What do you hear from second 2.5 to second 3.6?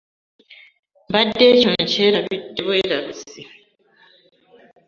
bwerabizi.